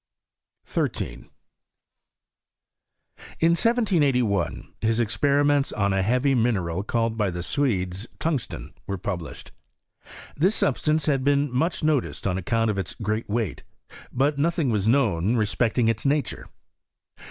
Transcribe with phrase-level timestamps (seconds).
[0.63, 1.29] 13.
[3.39, 9.51] In 1781 his experiments on a heavy mineral called by the Swedes tungsten, were published.
[10.35, 13.63] This substance had been much noticed on account of its great weight;
[14.11, 16.49] but nothing was known respect ing its nature.